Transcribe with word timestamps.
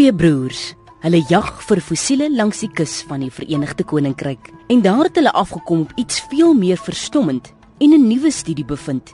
Twee 0.00 0.14
broers. 0.16 0.60
Hulle 1.04 1.18
jag 1.28 1.58
vir 1.60 1.80
fossiele 1.84 2.30
langs 2.32 2.62
die 2.62 2.70
kus 2.72 3.02
van 3.04 3.20
die 3.20 3.28
Verenigde 3.28 3.84
Koninkryk 3.84 4.46
en 4.72 4.80
daar 4.80 5.02
het 5.04 5.18
hulle 5.20 5.32
afgekom 5.36 5.82
op 5.82 5.90
iets 6.00 6.22
veel 6.30 6.54
meer 6.56 6.78
verstommend 6.80 7.50
en 7.84 7.92
'n 7.92 8.06
nuwe 8.08 8.30
studie 8.32 8.64
bevind. 8.64 9.12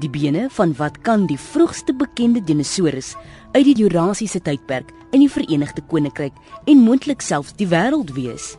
Die 0.00 0.10
bene 0.10 0.48
van 0.50 0.74
wat 0.74 0.98
kan 1.06 1.26
die 1.26 1.38
vroegste 1.38 1.94
bekende 1.94 2.42
dinosourus 2.44 3.14
uit 3.52 3.64
die 3.64 3.76
Jurasiese 3.76 4.40
tydperk 4.42 4.90
in 5.12 5.20
die 5.20 5.30
Verenigde 5.30 5.82
Koninkryk 5.86 6.34
en 6.64 6.82
moontlik 6.82 7.20
selfs 7.20 7.52
die 7.54 7.68
wêreld 7.68 8.10
wees. 8.14 8.56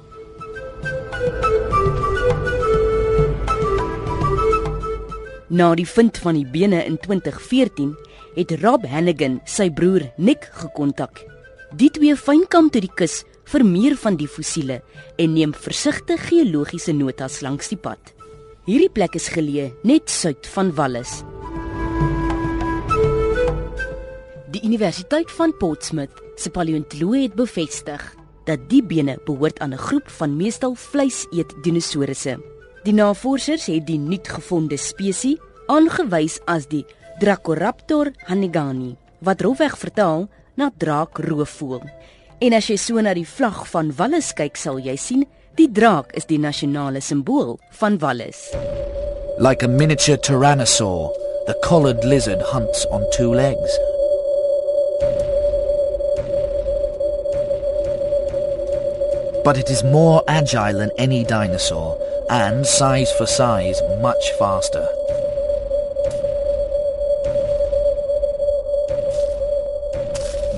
Na 5.50 5.76
die 5.76 5.88
vind 5.88 6.18
van 6.18 6.34
die 6.36 6.48
bene 6.48 6.86
in 6.86 6.98
2014 6.98 7.98
het 8.36 8.52
Rob 8.62 8.86
Hannigan 8.86 9.42
sy 9.44 9.70
broer 9.70 10.12
Nick 10.16 10.50
gekontak. 10.52 11.39
Die 11.78 11.92
twee 11.94 12.16
fynkamp 12.18 12.72
tot 12.74 12.82
die 12.82 12.96
kus 12.98 13.20
vir 13.52 13.62
meer 13.62 13.94
van 14.02 14.16
die 14.18 14.28
fossiele 14.28 14.80
en 15.22 15.36
neem 15.36 15.52
versigtige 15.54 16.18
geologiese 16.32 16.96
notas 16.98 17.44
langs 17.46 17.70
die 17.70 17.78
pad. 17.78 18.00
Hierdie 18.66 18.90
plek 18.90 19.14
is 19.20 19.28
geleë 19.30 19.68
net 19.86 20.10
suid 20.10 20.50
van 20.50 20.72
Wallis. 20.74 21.20
Die 24.50 24.64
Universiteit 24.66 25.30
van 25.38 25.54
Portsmouth 25.62 26.24
se 26.42 26.50
paleontoloog 26.50 27.28
het 27.28 27.38
bevestig 27.38 28.02
dat 28.50 28.66
die 28.72 28.82
bene 28.82 29.20
behoort 29.28 29.60
aan 29.62 29.74
'n 29.74 29.78
groep 29.78 30.10
van 30.10 30.38
meestal 30.38 30.74
vleiseet 30.74 31.54
dinosourusse. 31.62 32.40
Die 32.84 32.94
navorsers 32.94 33.66
het 33.66 33.86
die 33.86 34.00
nuutgevonde 34.00 34.78
spesies 34.78 35.38
aangewys 35.68 36.40
as 36.46 36.66
die 36.68 36.86
Dracoraptor 37.20 38.12
hannigani, 38.26 38.96
wat 39.22 39.42
rofweg 39.42 39.78
vertaal 39.78 40.30
na 40.60 40.70
draakroofvoël. 40.84 41.88
En 42.44 42.56
as 42.56 42.70
jy 42.70 42.78
so 42.80 43.02
na 43.04 43.16
die 43.16 43.28
vlag 43.28 43.66
van 43.72 43.92
Wallis 43.98 44.34
kyk, 44.36 44.60
sal 44.60 44.80
jy 44.84 44.96
sien 45.00 45.26
die 45.60 45.68
draak 45.72 46.14
is 46.20 46.28
die 46.28 46.40
nasionale 46.40 47.02
simbool 47.04 47.58
van 47.82 47.98
Wallis. 48.00 48.46
Like 49.40 49.64
a 49.64 49.68
miniature 49.68 50.18
tyrannosaur, 50.18 51.12
the 51.48 51.56
collared 51.64 52.04
lizard 52.04 52.42
hunts 52.54 52.86
on 52.92 53.04
two 53.16 53.34
legs. 53.34 53.72
But 59.44 59.58
it 59.58 59.70
is 59.70 59.84
more 59.84 60.24
agile 60.28 60.80
than 60.80 60.92
any 60.98 61.24
dinosaur 61.24 61.98
and, 62.30 62.68
size 62.68 63.12
for 63.14 63.26
size, 63.26 63.82
much 64.02 64.32
faster. 64.38 64.88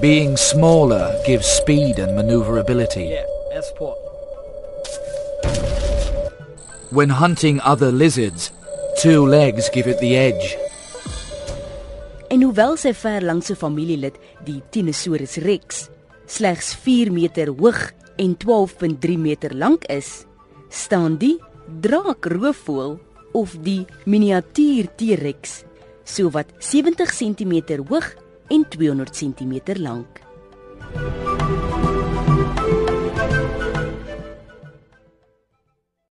Being 0.01 0.35
smaller 0.35 1.13
gives 1.27 1.45
speed 1.45 1.99
and 1.99 2.15
maneuverability. 2.15 3.13
Yeah, 3.13 3.25
export. 3.53 3.99
When 6.89 7.09
hunting 7.09 7.61
other 7.61 7.91
lizards, 7.91 8.51
two 8.97 9.27
legs 9.27 9.69
give 9.69 9.85
it 9.85 9.99
the 9.99 10.17
edge. 10.17 10.57
En 12.33 12.41
hoewel 12.41 12.79
sy 12.81 12.95
ver 12.97 13.21
langs 13.21 13.51
'n 13.51 13.55
familielid, 13.55 14.17
die 14.41 14.63
Tyrannosaurus 14.71 15.37
rex, 15.45 15.89
slegs 16.25 16.73
4 16.73 17.11
meter 17.11 17.53
hoog 17.53 17.93
en 18.17 18.33
12.3 18.37 19.17
meter 19.17 19.53
lank 19.53 19.85
is, 19.85 20.25
staan 20.69 21.17
die 21.17 21.37
draakroofvoël 21.81 22.97
of 23.33 23.53
die 23.61 23.85
miniatuur 24.05 24.89
T-rex 24.95 25.61
sowat 26.03 26.49
70 26.57 27.13
cm 27.13 27.85
hoog 27.85 28.15
en 28.51 28.65
200 28.69 29.09
cm 29.13 29.61
lank. 29.77 31.20